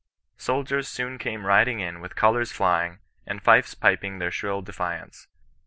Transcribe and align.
Soldiers 0.39 0.87
soon 0.87 1.19
came 1.19 1.45
riding 1.45 1.79
in 1.79 1.99
with 1.99 2.15
colours 2.15 2.51
flying, 2.51 2.97
and 3.27 3.39
fifes 3.39 3.75
piping 3.75 4.17
their 4.17 4.31
shrill 4.31 4.63
defiance. 4.63 5.27